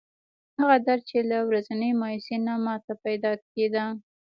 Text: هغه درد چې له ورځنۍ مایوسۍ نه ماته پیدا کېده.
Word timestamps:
هغه 0.59 0.77
درد 0.85 1.01
چې 1.09 1.17
له 1.29 1.37
ورځنۍ 1.47 1.91
مایوسۍ 2.01 2.37
نه 2.47 2.53
ماته 2.65 2.93
پیدا 3.05 3.31
کېده. 3.51 3.85